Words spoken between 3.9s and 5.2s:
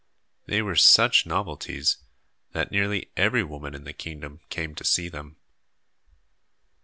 kingdom came to see